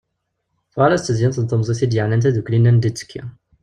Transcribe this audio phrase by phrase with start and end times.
[0.71, 3.21] Tuɣal-as-d tedyant n tlemẓit i d-yeɛnan taddukli-nni anda i yettekki.